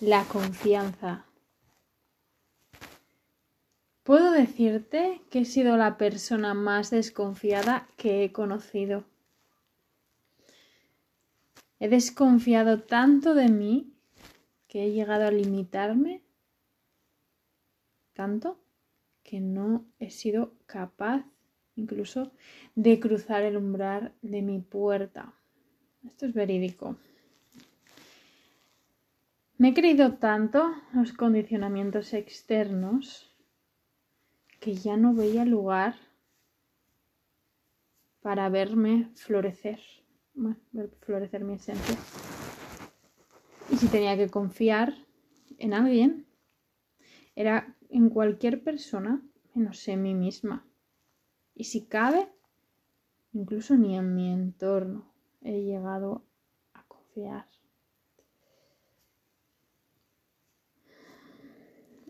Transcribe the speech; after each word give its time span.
la 0.00 0.24
confianza. 0.24 1.24
Puedo 4.04 4.30
decirte 4.32 5.20
que 5.30 5.40
he 5.40 5.44
sido 5.44 5.76
la 5.76 5.98
persona 5.98 6.54
más 6.54 6.90
desconfiada 6.90 7.88
que 7.96 8.24
he 8.24 8.32
conocido. 8.32 9.04
He 11.80 11.88
desconfiado 11.88 12.82
tanto 12.82 13.34
de 13.34 13.48
mí 13.48 13.92
que 14.68 14.84
he 14.84 14.92
llegado 14.92 15.26
a 15.26 15.30
limitarme 15.30 16.22
tanto 18.14 18.58
que 19.22 19.40
no 19.40 19.84
he 20.00 20.10
sido 20.10 20.54
capaz 20.66 21.24
incluso 21.76 22.32
de 22.74 22.98
cruzar 22.98 23.42
el 23.42 23.56
umbral 23.56 24.12
de 24.22 24.42
mi 24.42 24.58
puerta. 24.58 25.34
Esto 26.04 26.26
es 26.26 26.34
verídico. 26.34 26.96
Me 29.58 29.70
he 29.70 29.74
creído 29.74 30.18
tanto 30.18 30.70
los 30.92 31.12
condicionamientos 31.12 32.14
externos 32.14 33.34
que 34.60 34.74
ya 34.74 34.96
no 34.96 35.14
veía 35.14 35.44
lugar 35.44 35.96
para 38.20 38.48
verme 38.50 39.10
florecer, 39.16 39.80
ver 40.34 40.90
florecer 41.00 41.42
mi 41.42 41.54
esencia. 41.54 41.96
Y 43.68 43.76
si 43.78 43.88
tenía 43.88 44.16
que 44.16 44.30
confiar 44.30 44.94
en 45.58 45.74
alguien, 45.74 46.28
era 47.34 47.76
en 47.88 48.10
cualquier 48.10 48.62
persona 48.62 49.20
menos 49.54 49.88
en 49.88 50.02
mí 50.02 50.14
misma. 50.14 50.64
Y 51.56 51.64
si 51.64 51.84
cabe, 51.86 52.28
incluso 53.32 53.76
ni 53.76 53.96
en 53.96 54.14
mi 54.14 54.30
entorno 54.30 55.12
he 55.42 55.62
llegado 55.62 56.22
a 56.74 56.84
confiar. 56.84 57.57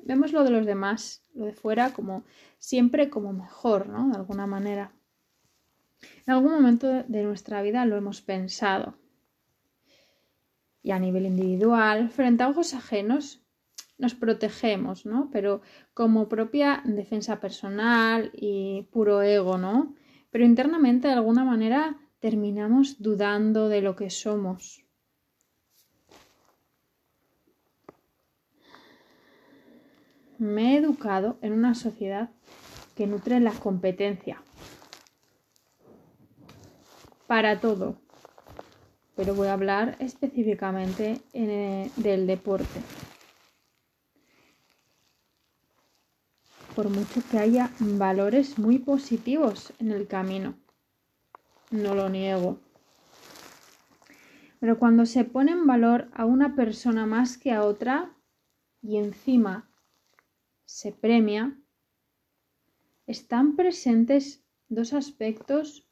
Vemos 0.08 0.32
lo 0.32 0.42
de 0.42 0.48
los 0.50 0.64
demás, 0.64 1.22
lo 1.34 1.44
de 1.44 1.52
fuera, 1.52 1.92
como 1.92 2.24
siempre 2.58 3.10
como 3.10 3.34
mejor, 3.34 3.90
¿no? 3.90 4.08
De 4.08 4.16
alguna 4.16 4.46
manera. 4.46 4.90
En 6.26 6.32
algún 6.32 6.52
momento 6.52 6.86
de 7.06 7.22
nuestra 7.24 7.60
vida 7.60 7.84
lo 7.84 7.94
hemos 7.94 8.22
pensado. 8.22 8.94
Y 10.82 10.92
a 10.92 10.98
nivel 10.98 11.26
individual, 11.26 12.08
frente 12.08 12.42
a 12.42 12.48
ojos 12.48 12.72
ajenos, 12.72 13.42
nos 13.98 14.14
protegemos, 14.14 15.04
¿no? 15.04 15.28
Pero 15.30 15.60
como 15.92 16.26
propia 16.26 16.80
defensa 16.86 17.38
personal 17.38 18.30
y 18.32 18.88
puro 18.90 19.20
ego, 19.20 19.58
¿no? 19.58 19.94
Pero 20.30 20.46
internamente 20.46 21.08
de 21.08 21.14
alguna 21.14 21.44
manera 21.44 21.98
terminamos 22.18 23.02
dudando 23.02 23.68
de 23.68 23.82
lo 23.82 23.94
que 23.94 24.08
somos. 24.08 24.87
Me 30.38 30.74
he 30.74 30.78
educado 30.78 31.38
en 31.42 31.52
una 31.52 31.74
sociedad 31.74 32.30
que 32.94 33.06
nutre 33.06 33.40
la 33.40 33.52
competencia 33.52 34.42
para 37.26 37.60
todo, 37.60 37.96
pero 39.16 39.34
voy 39.34 39.48
a 39.48 39.52
hablar 39.52 39.96
específicamente 39.98 41.20
eh, 41.32 41.90
del 41.96 42.26
deporte. 42.26 42.80
por 46.78 46.90
mucho 46.90 47.20
que 47.28 47.40
haya 47.40 47.72
valores 47.80 48.56
muy 48.56 48.78
positivos 48.78 49.72
en 49.80 49.90
el 49.90 50.06
camino. 50.06 50.54
No 51.72 51.96
lo 51.96 52.08
niego. 52.08 52.60
Pero 54.60 54.78
cuando 54.78 55.04
se 55.04 55.24
pone 55.24 55.50
en 55.50 55.66
valor 55.66 56.08
a 56.14 56.24
una 56.24 56.54
persona 56.54 57.04
más 57.04 57.36
que 57.36 57.50
a 57.50 57.64
otra 57.64 58.14
y 58.80 58.98
encima 58.98 59.68
se 60.68 60.92
premia, 60.92 61.56
están 63.06 63.56
presentes 63.56 64.44
dos 64.68 64.92
aspectos 64.92 65.88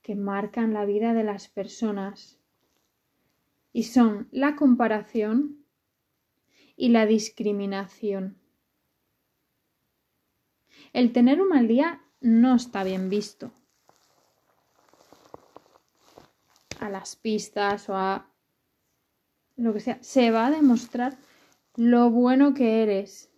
que 0.00 0.14
marcan 0.14 0.72
la 0.72 0.84
vida 0.84 1.12
de 1.12 1.24
las 1.24 1.48
personas 1.48 2.38
y 3.72 3.82
son 3.82 4.28
la 4.30 4.54
comparación 4.54 5.64
y 6.76 6.90
la 6.90 7.04
discriminación. 7.04 8.38
El 10.92 11.12
tener 11.12 11.42
un 11.42 11.48
mal 11.48 11.66
día 11.66 12.00
no 12.20 12.54
está 12.54 12.84
bien 12.84 13.10
visto. 13.10 13.50
A 16.78 16.88
las 16.90 17.16
pistas 17.16 17.88
o 17.88 17.96
a 17.96 18.30
lo 19.56 19.72
que 19.72 19.80
sea, 19.80 20.00
se 20.00 20.30
va 20.30 20.46
a 20.46 20.52
demostrar 20.52 21.18
lo 21.74 22.08
bueno 22.10 22.54
que 22.54 22.84
eres. 22.84 23.32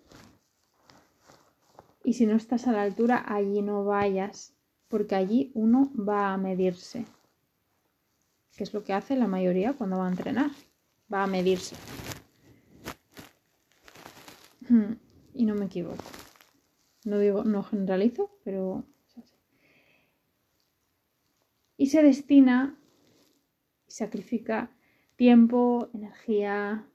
Y 2.08 2.14
si 2.14 2.24
no 2.24 2.36
estás 2.36 2.66
a 2.66 2.72
la 2.72 2.84
altura, 2.84 3.22
allí 3.28 3.60
no 3.60 3.84
vayas, 3.84 4.54
porque 4.88 5.14
allí 5.14 5.52
uno 5.52 5.92
va 5.94 6.32
a 6.32 6.38
medirse. 6.38 7.04
Que 8.56 8.64
es 8.64 8.72
lo 8.72 8.82
que 8.82 8.94
hace 8.94 9.14
la 9.14 9.26
mayoría 9.26 9.74
cuando 9.74 9.98
va 9.98 10.06
a 10.06 10.10
entrenar. 10.10 10.50
Va 11.12 11.24
a 11.24 11.26
medirse. 11.26 11.76
Hmm, 14.70 14.94
y 15.34 15.44
no 15.44 15.54
me 15.54 15.66
equivoco. 15.66 16.02
No 17.04 17.18
digo, 17.18 17.44
no 17.44 17.62
generalizo, 17.62 18.30
pero 18.42 18.86
Y 21.76 21.88
se 21.88 22.02
destina 22.02 22.74
y 23.86 23.90
sacrifica 23.90 24.70
tiempo, 25.16 25.90
energía, 25.92 26.86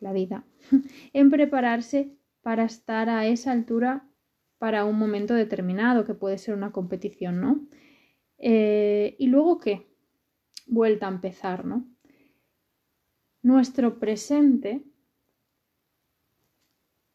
la 0.00 0.12
vida, 0.12 0.44
en 1.14 1.30
prepararse 1.30 2.14
para 2.42 2.64
estar 2.64 3.08
a 3.08 3.26
esa 3.26 3.52
altura 3.52 4.08
para 4.58 4.84
un 4.84 4.98
momento 4.98 5.34
determinado, 5.34 6.04
que 6.04 6.14
puede 6.14 6.38
ser 6.38 6.54
una 6.54 6.72
competición, 6.72 7.40
¿no? 7.40 7.66
Eh, 8.38 9.16
y 9.18 9.26
luego 9.28 9.58
qué? 9.58 9.88
Vuelta 10.66 11.06
a 11.06 11.10
empezar, 11.10 11.64
¿no? 11.64 11.88
Nuestro 13.42 13.98
presente 13.98 14.84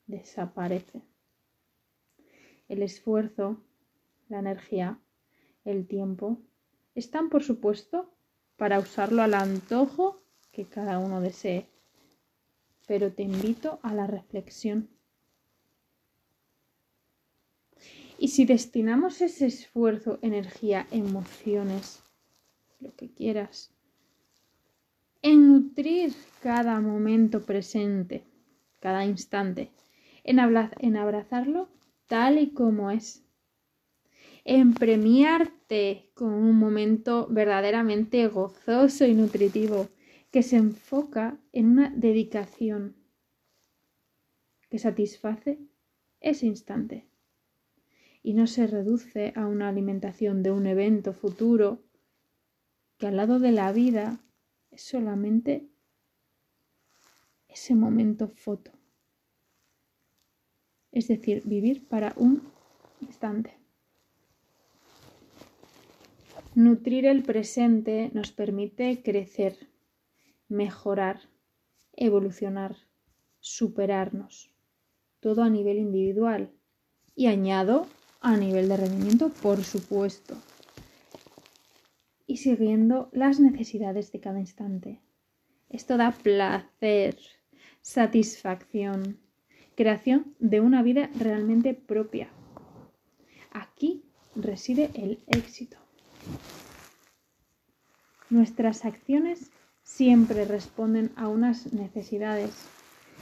desaparece. 0.08 1.02
El 2.68 2.82
esfuerzo, 2.82 3.64
la 4.28 4.40
energía, 4.40 5.00
el 5.64 5.88
tiempo 5.88 6.42
están, 6.96 7.30
por 7.30 7.44
supuesto, 7.44 8.14
para 8.58 8.80
usarlo 8.80 9.22
al 9.22 9.36
antojo 9.36 10.24
que 10.52 10.66
cada 10.66 11.00
uno 11.00 11.22
desee. 11.22 11.70
Pero 12.88 13.14
te 13.14 13.24
invito 13.24 13.80
a 13.84 13.94
la 13.94 14.08
reflexión. 14.08 14.90
Y 18.20 18.30
si 18.30 18.46
destinamos 18.46 19.22
ese 19.22 19.46
esfuerzo, 19.46 20.18
energía, 20.22 20.88
emociones, 20.92 22.02
lo 22.80 22.96
que 22.96 23.10
quieras, 23.12 23.72
en 25.22 25.48
nutrir 25.48 26.14
cada 26.42 26.80
momento 26.80 27.44
presente, 27.46 28.24
cada 28.80 29.06
instante, 29.06 29.72
en, 30.24 30.40
abrazarlo 30.40 31.70
tal 32.08 32.40
y 32.40 32.52
como 32.52 32.90
es, 32.92 33.24
en 34.46 34.74
premiarte 34.74 36.10
con 36.14 36.34
un 36.34 36.56
momento 36.56 37.28
verdaderamente 37.30 38.28
gozoso 38.28 39.06
y 39.06 39.14
nutritivo 39.14 39.90
que 40.32 40.42
se 40.42 40.58
enfoca 40.58 41.38
en 41.52 41.68
una 41.72 41.90
dedicación 41.90 42.96
que 44.70 44.80
satisface 44.80 45.60
ese 46.20 46.46
instante 46.46 47.07
y 48.28 48.34
no 48.34 48.46
se 48.46 48.68
reduce 48.68 49.32
a 49.38 49.46
una 49.46 49.70
alimentación 49.70 50.44
de 50.44 50.52
un 50.52 50.68
evento 50.68 51.14
futuro 51.14 51.80
que 52.98 53.08
al 53.08 53.16
lado 53.16 53.40
de 53.40 53.54
la 53.54 53.72
vida 53.72 54.20
es 54.70 54.82
solamente 54.82 55.70
ese 57.48 57.74
momento 57.74 58.28
foto 58.28 58.74
es 60.92 61.08
decir, 61.08 61.42
vivir 61.46 61.88
para 61.88 62.12
un 62.18 62.42
instante. 63.00 63.54
Nutrir 66.54 67.06
el 67.06 67.24
presente 67.24 68.12
nos 68.14 68.34
permite 68.34 69.02
crecer, 69.04 69.70
mejorar, 70.50 71.22
evolucionar, 71.94 72.76
superarnos, 73.40 74.52
todo 75.22 75.44
a 75.44 75.50
nivel 75.50 75.78
individual 75.78 76.52
y 77.16 77.28
añado 77.28 77.88
a 78.28 78.36
nivel 78.36 78.68
de 78.68 78.76
rendimiento, 78.76 79.30
por 79.30 79.64
supuesto, 79.64 80.36
y 82.26 82.38
siguiendo 82.38 83.10
las 83.14 83.40
necesidades 83.40 84.12
de 84.12 84.20
cada 84.20 84.42
instante. 84.42 85.00
Esto 85.70 85.96
da 85.96 86.12
placer, 86.12 87.18
satisfacción, 87.82 89.18
creación 89.76 90.36
de 90.40 90.60
una 90.60 90.84
vida 90.84 91.10
realmente 91.18 91.74
propia. 91.74 92.28
Aquí 93.54 94.04
reside 94.36 94.92
el 94.96 95.24
éxito. 95.28 95.78
Nuestras 98.30 98.84
acciones 98.84 99.52
siempre 99.84 100.44
responden 100.44 101.12
a 101.16 101.30
unas 101.30 101.72
necesidades. 101.72 102.66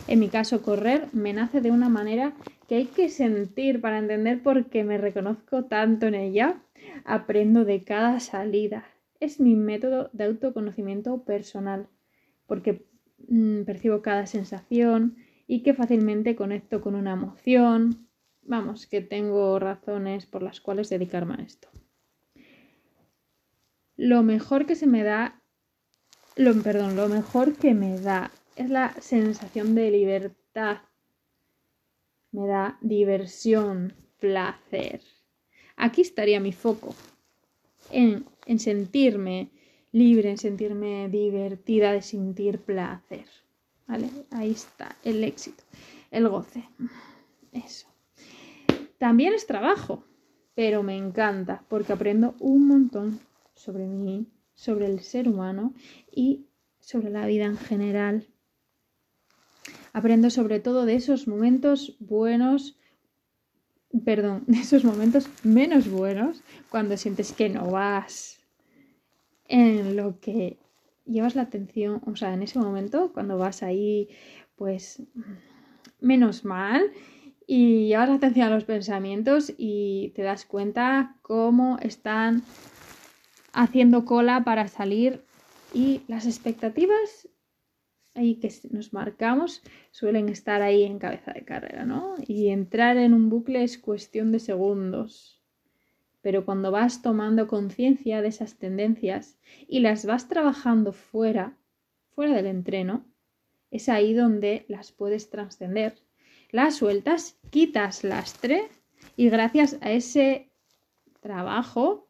En 0.08 0.20
mi 0.20 0.30
caso, 0.30 0.64
correr 0.64 1.10
me 1.14 1.32
nace 1.32 1.62
de 1.62 1.70
una 1.70 1.90
manera 1.90 2.34
que 2.68 2.76
hay 2.76 2.86
que 2.86 3.10
sentir 3.10 3.82
para 3.82 4.00
entender 4.00 4.42
por 4.42 4.66
qué 4.68 4.84
me 4.84 4.98
reconozco 4.98 5.66
tanto 5.66 6.08
en 6.08 6.16
ella. 6.16 6.62
Aprendo 7.04 7.66
de 7.66 7.84
cada 7.84 8.20
salida. 8.20 8.86
Es 9.20 9.40
mi 9.40 9.56
método 9.56 10.10
de 10.14 10.26
autoconocimiento 10.26 11.24
personal, 11.24 11.88
porque 12.48 12.86
mm, 13.28 13.64
percibo 13.64 14.02
cada 14.02 14.26
sensación 14.26 15.18
y 15.48 15.64
que 15.64 15.74
fácilmente 15.74 16.36
conecto 16.36 16.82
con 16.82 16.96
una 16.96 17.14
emoción. 17.14 18.08
Vamos, 18.42 18.88
que 18.88 19.02
tengo 19.02 19.58
razones 19.60 20.26
por 20.26 20.44
las 20.44 20.62
cuales 20.62 20.90
dedicarme 20.90 21.36
a 21.36 21.44
esto. 21.44 21.70
Lo 23.96 24.24
mejor 24.24 24.66
que 24.66 24.76
se 24.76 24.88
me 24.88 25.04
da, 25.04 25.42
lo, 26.36 26.54
perdón, 26.62 26.96
lo 26.96 27.08
mejor 27.08 27.56
que 27.56 27.74
me 27.74 28.00
da 28.00 28.32
es 28.56 28.70
la 28.70 28.94
sensación 29.00 29.74
de 29.74 29.92
libertad 29.92 30.80
me 32.36 32.48
da 32.48 32.78
diversión, 32.82 33.94
placer. 34.20 35.02
Aquí 35.78 36.02
estaría 36.02 36.40
mi 36.42 36.52
foco, 36.52 36.94
en, 37.92 38.26
sentirme 38.60 39.50
libre, 39.94 40.32
en 40.32 40.38
sentirme 40.38 41.08
divertida, 41.10 41.94
de 41.94 42.02
sentir 42.02 42.60
placer. 42.60 43.26
¿Vale? 43.88 44.10
Ahí 44.32 44.52
está 44.52 44.98
el 45.04 45.24
éxito, 45.24 45.64
el 46.12 46.28
goce. 46.28 46.64
Eso. 47.54 47.88
También 48.98 49.34
es 49.34 49.48
trabajo, 49.48 50.04
pero 50.56 50.84
me 50.84 50.98
encanta 50.98 51.64
porque 51.70 51.94
aprendo 51.94 52.36
un 52.40 52.68
montón 52.68 53.20
sobre 53.54 53.86
mí, 53.86 54.28
sobre 54.56 54.88
el 54.88 55.00
ser 55.00 55.30
humano 55.30 55.74
y 56.12 56.48
sobre 56.80 57.10
la 57.10 57.26
vida 57.28 57.46
en 57.46 57.58
general. 57.58 58.28
Aprendo 59.96 60.30
sobre 60.30 60.60
todo 60.60 60.86
de 60.86 60.96
esos 60.96 61.26
momentos 61.26 61.96
buenos, 62.02 62.76
perdón, 64.04 64.44
de 64.46 64.58
esos 64.58 64.84
momentos 64.84 65.30
menos 65.42 65.90
buenos, 65.90 66.44
cuando 66.70 66.98
sientes 66.98 67.32
que 67.32 67.48
no 67.48 67.72
vas 67.72 68.42
en 69.48 69.96
lo 69.96 70.20
que 70.20 70.58
llevas 71.06 71.36
la 71.36 71.44
atención, 71.44 72.02
o 72.06 72.18
sea, 72.18 72.34
en 72.34 72.44
ese 72.44 72.60
momento, 72.60 73.14
cuando 73.14 73.38
vas 73.38 73.64
ahí, 73.64 74.10
pues, 74.58 75.02
menos 76.02 76.44
mal 76.44 76.92
y 77.48 77.88
llevas 77.88 78.10
la 78.10 78.16
atención 78.16 78.48
a 78.48 78.54
los 78.54 78.66
pensamientos 78.66 79.54
y 79.58 80.12
te 80.14 80.24
das 80.24 80.44
cuenta 80.44 81.16
cómo 81.22 81.78
están 81.82 82.44
haciendo 83.54 84.04
cola 84.04 84.44
para 84.44 84.68
salir 84.68 85.24
y 85.74 86.02
las 86.10 86.26
expectativas 86.26 87.30
ahí 88.16 88.36
que 88.36 88.52
nos 88.72 88.94
marcamos 88.94 89.62
suelen 89.92 90.30
estar 90.30 90.62
ahí 90.62 90.84
en 90.84 90.98
cabeza 91.00 91.34
de 91.34 91.46
carrera, 91.46 91.86
¿no? 91.86 92.16
Y 92.26 92.48
entrar 92.48 92.98
en 92.98 93.14
un 93.14 93.30
bucle 93.30 93.64
es 93.64 93.78
cuestión 93.78 94.32
de 94.32 94.40
segundos. 94.40 95.44
Pero 96.22 96.46
cuando 96.46 96.72
vas 96.72 97.02
tomando 97.02 97.48
conciencia 97.48 98.22
de 98.22 98.30
esas 98.30 98.56
tendencias 98.58 99.38
y 99.68 99.82
las 99.82 100.06
vas 100.06 100.28
trabajando 100.28 100.92
fuera, 100.92 101.58
fuera 102.10 102.34
del 102.34 102.48
entreno, 102.48 103.06
es 103.70 103.90
ahí 103.90 104.14
donde 104.14 104.66
las 104.68 104.92
puedes 104.92 105.30
trascender. 105.30 106.02
Las 106.50 106.78
sueltas, 106.78 107.38
quitas 107.52 108.04
lastre 108.04 108.70
y 109.16 109.30
gracias 109.30 109.78
a 109.82 109.92
ese 109.92 110.50
trabajo 111.20 112.08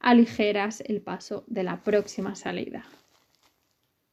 aligeras 0.00 0.80
el 0.80 1.02
paso 1.02 1.44
de 1.46 1.62
la 1.64 1.82
próxima 1.82 2.34
salida. 2.34 2.84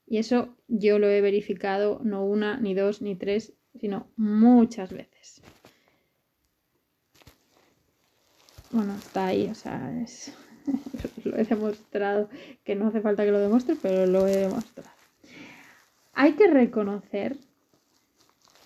Y 0.07 0.17
eso 0.17 0.55
yo 0.67 0.99
lo 0.99 1.07
he 1.09 1.21
verificado 1.21 1.99
no 2.03 2.25
una, 2.25 2.57
ni 2.57 2.73
dos, 2.73 3.01
ni 3.01 3.15
tres, 3.15 3.53
sino 3.79 4.07
muchas 4.15 4.91
veces. 4.91 5.41
Bueno, 8.71 8.95
está 8.95 9.27
ahí, 9.27 9.47
o 9.47 9.55
sea, 9.55 9.91
lo 11.23 11.37
he 11.37 11.43
demostrado, 11.43 12.29
que 12.63 12.75
no 12.75 12.87
hace 12.87 13.01
falta 13.01 13.25
que 13.25 13.31
lo 13.31 13.39
demuestre, 13.39 13.75
pero 13.81 14.05
lo 14.05 14.27
he 14.27 14.37
demostrado. 14.37 14.89
Hay 16.13 16.33
que 16.33 16.47
reconocer, 16.47 17.37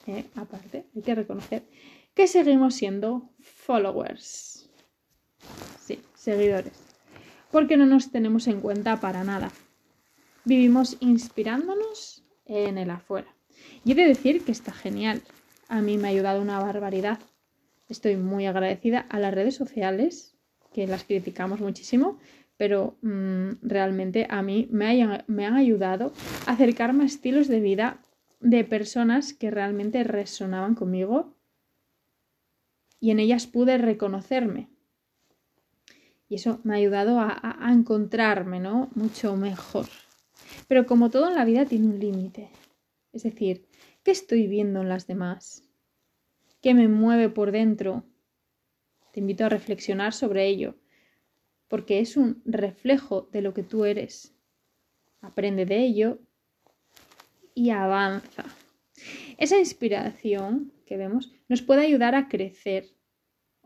eh, 0.08 0.26
aparte, 0.36 0.86
hay 0.96 1.02
que 1.02 1.16
reconocer 1.16 1.64
que 2.14 2.28
seguimos 2.28 2.76
siendo 2.76 3.30
followers. 3.40 4.70
Sí, 5.80 6.02
seguidores. 6.16 6.74
Porque 7.52 7.78
no 7.78 7.86
nos 7.86 8.12
tenemos 8.12 8.48
en 8.48 8.62
cuenta 8.62 9.00
para 9.00 9.24
nada 9.24 9.52
vivimos 10.46 10.98
inspirándonos 11.00 12.24
en 12.46 12.78
el 12.78 12.90
afuera. 12.90 13.34
Y 13.84 13.92
he 13.92 13.96
de 13.96 14.08
decir 14.08 14.44
que 14.44 14.52
está 14.52 14.72
genial. 14.72 15.22
A 15.68 15.82
mí 15.82 15.98
me 15.98 16.08
ha 16.08 16.12
ayudado 16.12 16.42
una 16.42 16.60
barbaridad. 16.60 17.20
Estoy 17.88 18.18
muy 18.18 18.46
agradecida 18.46 19.00
a 19.10 19.20
las 19.20 19.34
redes 19.34 19.56
sociales, 19.56 20.36
que 20.74 20.88
las 20.88 21.04
criticamos 21.04 21.60
muchísimo, 21.60 22.20
pero 22.58 22.98
mm, 23.02 23.52
realmente 23.62 24.28
a 24.30 24.42
mí 24.42 24.68
me, 24.72 25.24
me 25.28 25.46
han 25.46 25.56
ayudado 25.56 26.14
a 26.46 26.52
acercarme 26.52 27.04
a 27.04 27.08
estilos 27.08 27.48
de 27.48 27.60
vida 27.60 28.02
de 28.40 28.64
personas 28.64 29.34
que 29.34 29.52
realmente 29.52 30.04
resonaban 30.04 30.76
conmigo 30.76 31.36
y 33.00 33.12
en 33.12 33.20
ellas 33.20 33.48
pude 33.48 33.78
reconocerme. 33.78 34.70
Y 36.28 36.36
eso 36.36 36.60
me 36.64 36.74
ha 36.74 36.78
ayudado 36.78 37.20
a, 37.20 37.40
a 37.42 37.72
encontrarme, 37.72 38.60
¿no? 38.60 38.90
Mucho 38.94 39.36
mejor. 39.36 39.88
Pero 40.69 40.86
como 40.86 41.10
todo 41.10 41.27
en 41.27 41.33
la 41.33 41.45
vida 41.45 41.66
tiene 41.66 41.88
un 41.88 42.00
límite. 42.00 42.51
Es 43.12 43.24
decir, 43.24 43.66
¿qué 44.04 44.12
estoy 44.12 44.45
viendo 44.45 44.81
en 44.81 44.88
las 44.88 45.07
demás? 45.07 45.63
¿Qué 46.62 46.75
me 46.75 46.88
mueve 46.88 47.27
por 47.27 47.51
dentro? 47.51 48.04
Te 49.12 49.19
invito 49.19 49.45
a 49.45 49.50
reflexionar 49.50 50.13
sobre 50.13 50.45
ello, 50.45 50.75
porque 51.69 52.01
es 52.01 52.18
un 52.18 52.44
reflejo 52.45 53.27
de 53.31 53.42
lo 53.42 53.56
que 53.56 53.63
tú 53.63 53.83
eres. 53.83 54.36
Aprende 55.21 55.66
de 55.66 55.80
ello 55.80 56.19
y 57.56 57.71
avanza. 57.71 58.45
Esa 59.39 59.57
inspiración 59.57 60.71
que 60.86 60.98
vemos 60.98 61.33
nos 61.48 61.63
puede 61.63 61.81
ayudar 61.81 62.13
a 62.13 62.27
crecer 62.27 62.86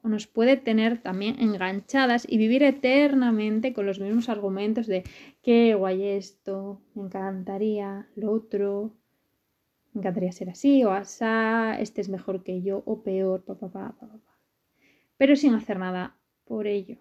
nos 0.09 0.27
puede 0.27 0.57
tener 0.57 1.01
también 1.01 1.39
enganchadas 1.39 2.25
y 2.29 2.37
vivir 2.37 2.63
eternamente 2.63 3.73
con 3.73 3.85
los 3.85 3.99
mismos 3.99 4.29
argumentos 4.29 4.85
de 4.87 5.03
qué 5.41 5.75
guay 5.75 6.03
esto, 6.03 6.81
me 6.93 7.03
encantaría 7.03 8.07
lo 8.15 8.31
otro, 8.31 8.93
me 9.93 10.01
encantaría 10.01 10.31
ser 10.31 10.49
así 10.49 10.83
o 10.83 10.91
asá, 10.91 11.79
este 11.79 12.01
es 12.01 12.09
mejor 12.09 12.43
que 12.43 12.61
yo 12.61 12.83
o 12.85 13.01
peor, 13.01 13.43
pa, 13.43 13.55
pa, 13.55 13.69
pa, 13.69 13.95
pero 15.17 15.35
sin 15.35 15.53
hacer 15.53 15.79
nada 15.79 16.17
por 16.43 16.67
ello. 16.67 16.97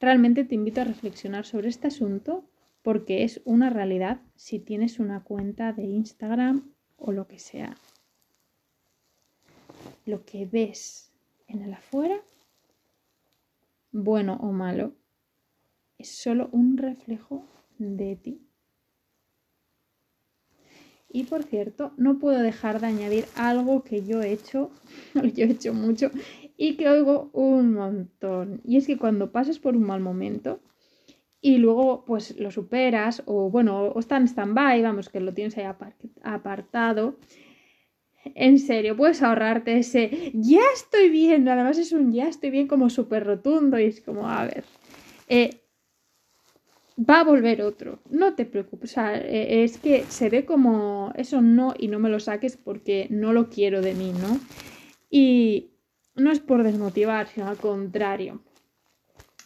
Realmente 0.00 0.44
te 0.44 0.54
invito 0.54 0.80
a 0.80 0.84
reflexionar 0.84 1.44
sobre 1.46 1.68
este 1.68 1.88
asunto 1.88 2.44
porque 2.82 3.24
es 3.24 3.40
una 3.44 3.70
realidad 3.70 4.20
si 4.36 4.58
tienes 4.60 4.98
una 4.98 5.24
cuenta 5.24 5.72
de 5.72 5.82
Instagram 5.82 6.72
o 6.96 7.12
lo 7.12 7.26
que 7.26 7.38
sea. 7.38 7.76
Lo 10.06 10.24
que 10.24 10.46
ves 10.46 11.07
en 11.48 11.62
el 11.62 11.72
afuera, 11.72 12.20
bueno 13.90 14.38
o 14.40 14.52
malo, 14.52 14.94
es 15.98 16.16
solo 16.16 16.48
un 16.52 16.76
reflejo 16.76 17.44
de 17.78 18.16
ti. 18.16 18.44
Y 21.10 21.24
por 21.24 21.42
cierto, 21.42 21.92
no 21.96 22.18
puedo 22.18 22.38
dejar 22.40 22.80
de 22.80 22.86
añadir 22.86 23.24
algo 23.34 23.82
que 23.82 24.04
yo 24.04 24.22
he 24.22 24.30
hecho, 24.30 24.70
yo 25.34 25.46
he 25.46 25.50
hecho 25.50 25.72
mucho 25.72 26.10
y 26.56 26.76
que 26.76 26.88
oigo 26.88 27.30
un 27.32 27.72
montón. 27.72 28.60
Y 28.64 28.76
es 28.76 28.86
que 28.86 28.98
cuando 28.98 29.32
pasas 29.32 29.58
por 29.58 29.74
un 29.74 29.84
mal 29.84 30.00
momento 30.00 30.60
y 31.40 31.58
luego 31.58 32.04
pues 32.04 32.38
lo 32.38 32.50
superas 32.50 33.22
o 33.24 33.48
bueno, 33.48 33.84
o 33.84 33.98
está 33.98 34.18
en 34.18 34.28
stand-by, 34.28 34.82
vamos, 34.82 35.08
que 35.08 35.20
lo 35.20 35.32
tienes 35.32 35.56
ahí 35.56 35.64
apartado, 36.22 37.16
en 38.24 38.58
serio, 38.58 38.96
puedes 38.96 39.22
ahorrarte 39.22 39.78
ese 39.78 40.32
ya 40.34 40.60
estoy 40.74 41.08
bien. 41.08 41.48
Además 41.48 41.78
es 41.78 41.92
un 41.92 42.12
ya 42.12 42.28
estoy 42.28 42.50
bien 42.50 42.68
como 42.68 42.90
súper 42.90 43.24
rotundo 43.24 43.78
y 43.78 43.84
es 43.84 44.00
como, 44.00 44.28
a 44.28 44.44
ver, 44.44 44.64
eh, 45.28 45.62
va 46.98 47.20
a 47.20 47.24
volver 47.24 47.62
otro. 47.62 48.00
No 48.10 48.34
te 48.34 48.44
preocupes. 48.44 48.90
O 48.90 48.94
sea, 48.94 49.16
eh, 49.16 49.64
es 49.64 49.78
que 49.78 50.04
se 50.04 50.28
ve 50.28 50.44
como 50.44 51.12
eso 51.16 51.40
no 51.40 51.74
y 51.78 51.88
no 51.88 51.98
me 51.98 52.08
lo 52.08 52.20
saques 52.20 52.56
porque 52.56 53.06
no 53.10 53.32
lo 53.32 53.48
quiero 53.48 53.80
de 53.80 53.94
mí, 53.94 54.12
¿no? 54.12 54.38
Y 55.10 55.70
no 56.14 56.30
es 56.32 56.40
por 56.40 56.62
desmotivar, 56.62 57.28
sino 57.28 57.48
al 57.48 57.56
contrario. 57.56 58.42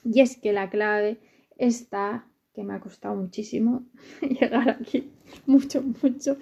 Y 0.04 0.20
es 0.20 0.36
que 0.36 0.52
la 0.52 0.70
clave 0.70 1.20
está, 1.56 2.26
que 2.54 2.64
me 2.64 2.74
ha 2.74 2.80
costado 2.80 3.14
muchísimo 3.14 3.84
llegar 4.20 4.70
aquí, 4.70 5.12
mucho, 5.46 5.82
mucho. 6.02 6.36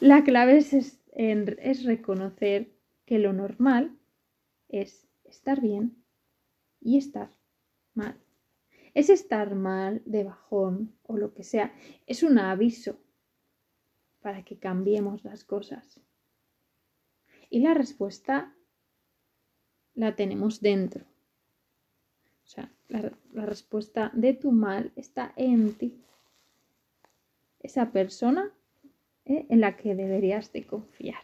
La 0.00 0.22
clave 0.24 0.58
es 0.58 0.99
es 1.20 1.84
reconocer 1.84 2.72
que 3.04 3.18
lo 3.18 3.34
normal 3.34 3.94
es 4.68 5.06
estar 5.24 5.60
bien 5.60 6.02
y 6.80 6.96
estar 6.96 7.30
mal. 7.94 8.18
es 8.94 9.10
estar 9.10 9.54
mal, 9.54 10.02
de 10.04 10.24
bajón 10.24 10.96
o 11.04 11.16
lo 11.16 11.32
que 11.32 11.44
sea, 11.44 11.72
es 12.06 12.22
un 12.22 12.38
aviso 12.38 12.98
para 14.20 14.44
que 14.44 14.58
cambiemos 14.58 15.22
las 15.22 15.44
cosas. 15.44 16.00
Y 17.50 17.60
la 17.60 17.74
respuesta 17.74 18.56
la 19.94 20.16
tenemos 20.16 20.60
dentro. 20.60 21.04
O 22.44 22.48
sea, 22.48 22.72
la, 22.88 23.12
respuesta 23.46 24.10
de 24.14 24.32
tu 24.32 24.50
mal 24.50 24.90
está 24.96 25.32
en 25.36 25.74
ti. 25.74 26.02
Esa 27.60 27.92
persona 27.92 28.52
¿eh? 29.30 29.46
en 29.48 29.60
la 29.60 29.76
que 29.76 29.94
deberías 29.94 30.52
de 30.52 30.66
confiar. 30.66 31.22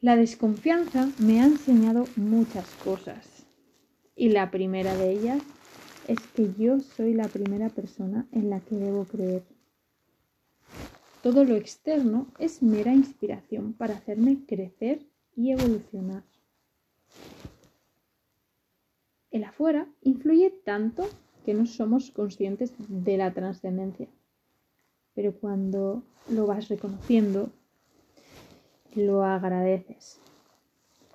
La 0.00 0.14
desconfianza 0.14 1.10
me 1.18 1.40
ha 1.40 1.46
enseñado 1.46 2.04
muchas 2.16 2.70
cosas 2.76 3.46
y 4.14 4.28
la 4.28 4.50
primera 4.50 4.96
de 4.96 5.10
ellas 5.10 5.42
es 6.06 6.18
que 6.34 6.52
yo 6.56 6.78
soy 6.78 7.12
la 7.12 7.26
primera 7.26 7.68
persona 7.68 8.26
en 8.30 8.48
la 8.48 8.60
que 8.60 8.76
debo 8.76 9.04
creer. 9.04 9.42
Todo 11.22 11.44
lo 11.44 11.56
externo 11.56 12.28
es 12.38 12.62
mera 12.62 12.94
inspiración 12.94 13.72
para 13.72 13.94
hacerme 13.94 14.44
crecer 14.46 15.04
y 15.34 15.50
evolucionar. 15.50 16.22
El 19.32 19.42
afuera 19.42 19.88
influye 20.02 20.50
tanto 20.50 21.08
que 21.44 21.52
no 21.52 21.66
somos 21.66 22.12
conscientes 22.12 22.74
de 22.78 23.16
la 23.16 23.34
trascendencia. 23.34 24.08
Pero 25.16 25.34
cuando 25.34 26.04
lo 26.30 26.46
vas 26.46 26.68
reconociendo, 26.68 27.50
lo 28.94 29.24
agradeces. 29.24 30.20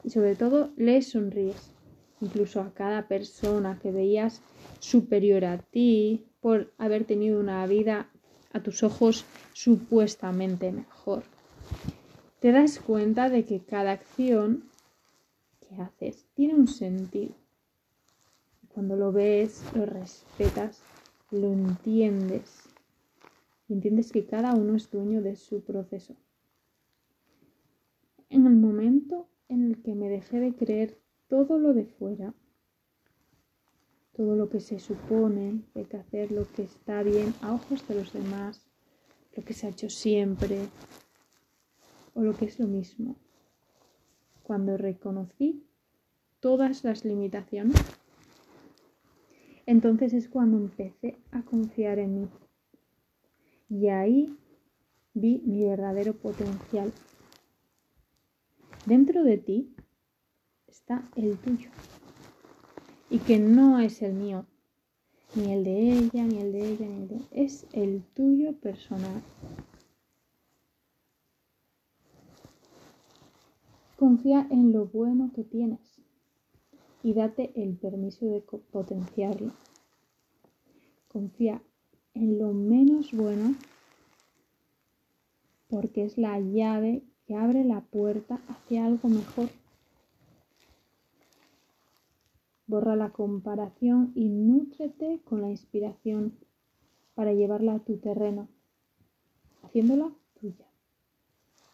Y 0.04 0.10
sobre 0.10 0.36
todo 0.36 0.72
le 0.76 1.02
sonríes, 1.02 1.72
incluso 2.20 2.60
a 2.62 2.74
cada 2.74 3.08
persona 3.08 3.80
que 3.82 3.92
veías 3.92 4.42
superior 4.80 5.46
a 5.46 5.60
ti 5.60 6.26
por 6.42 6.74
haber 6.78 7.06
tenido 7.06 7.40
una 7.40 7.66
vida 7.68 8.10
a 8.52 8.62
tus 8.62 8.84
ojos 8.84 9.26
supuestamente 9.54 10.72
mejor. 10.72 11.24
Te 12.40 12.52
das 12.52 12.80
cuenta 12.80 13.30
de 13.30 13.46
que 13.46 13.60
cada 13.60 13.92
acción 13.92 14.64
que 15.62 15.82
haces 15.82 16.26
tiene 16.36 16.56
un 16.56 16.68
sentido. 16.68 17.36
cuando 18.74 18.96
lo 18.96 19.12
ves, 19.12 19.64
lo 19.76 19.86
respetas, 19.86 20.82
lo 21.30 21.52
entiendes. 21.52 22.71
Entiendes 23.72 24.12
que 24.12 24.26
cada 24.26 24.54
uno 24.54 24.76
es 24.76 24.92
dueño 24.92 25.22
de 25.22 25.38
su 25.38 25.62
proceso. 25.62 26.18
En 28.30 28.46
el 28.46 28.58
momento 28.58 29.30
en 29.48 29.64
el 29.64 29.82
que 29.82 29.96
me 29.96 30.10
dejé 30.10 30.42
de 30.42 30.54
creer 30.54 31.00
todo 31.30 31.58
lo 31.58 31.74
de 31.74 31.86
fuera, 31.86 32.34
todo 34.12 34.36
lo 34.36 34.50
que 34.50 34.60
se 34.60 34.80
supone 34.80 35.62
de 35.74 35.86
que 35.86 35.96
hacer 35.96 36.34
lo 36.34 36.52
que 36.52 36.64
está 36.64 37.02
bien 37.02 37.34
a 37.42 37.54
ojos 37.54 37.88
de 37.88 37.96
los 37.96 38.12
demás, 38.12 38.68
lo 39.38 39.44
que 39.46 39.54
se 39.54 39.68
ha 39.68 39.70
hecho 39.70 39.90
siempre 39.90 40.68
o 42.14 42.24
lo 42.24 42.34
que 42.36 42.46
es 42.46 42.60
lo 42.60 42.68
mismo. 42.68 43.16
Cuando 44.44 44.76
reconocí 44.76 45.64
todas 46.42 46.84
las 46.84 47.06
limitaciones, 47.06 47.78
entonces 49.66 50.12
es 50.12 50.28
cuando 50.28 50.58
empecé 50.58 51.18
a 51.32 51.44
confiar 51.44 51.98
en 52.00 52.22
mí. 52.22 52.28
Y 53.72 53.88
ahí 53.88 54.38
vi 55.16 55.42
mi 55.48 55.64
verdadero 55.64 56.14
potencial 56.14 56.94
Dentro 58.86 59.24
de 59.24 59.38
ti 59.38 59.76
está 60.68 61.08
el 61.16 61.38
tuyo. 61.38 61.70
Y 63.12 63.20
que 63.20 63.38
no 63.38 63.80
es 63.80 64.02
el 64.02 64.14
mío, 64.14 64.46
ni 65.36 65.54
el 65.54 65.64
de 65.64 65.92
ella, 65.92 66.24
ni 66.24 66.40
el 66.40 66.52
de 66.52 66.72
ella, 66.72 66.86
ni 66.88 67.04
el 67.04 67.08
de... 67.08 67.22
Es 67.32 67.68
el 67.74 68.04
tuyo 68.16 68.54
personal. 68.54 69.22
Confía 73.98 74.48
en 74.50 74.72
lo 74.72 74.88
bueno 74.88 75.32
que 75.36 75.44
tienes 75.44 76.02
y 77.04 77.14
date 77.14 77.52
el 77.56 77.78
permiso 77.78 78.26
de 78.26 78.42
potenciarlo. 78.42 79.52
Confía 81.08 81.62
en 82.14 82.40
lo 82.40 82.54
menos 82.54 83.12
bueno 83.12 83.56
porque 85.70 86.04
es 86.04 86.18
la 86.18 86.40
llave 86.40 87.04
abre 87.36 87.64
la 87.64 87.82
puerta 87.82 88.40
hacia 88.48 88.86
algo 88.86 89.10
mejor. 89.10 89.50
Borra 92.68 92.96
la 92.96 93.10
comparación 93.10 94.12
y 94.16 94.30
nútrete 94.30 95.20
con 95.26 95.42
la 95.42 95.50
inspiración 95.50 96.38
para 97.16 97.34
llevarla 97.34 97.76
a 97.76 97.80
tu 97.80 97.98
terreno, 97.98 98.48
haciéndola 99.64 100.12
tuya. 100.40 100.66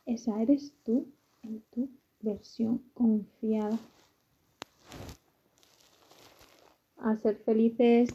Esa 0.06 0.42
eres 0.42 0.74
tú 0.84 1.08
en 1.44 1.62
tu 1.70 1.90
versión 2.22 2.80
confiada. 2.94 3.78
A 6.98 7.16
ser 7.18 7.38
felices. 7.38 8.10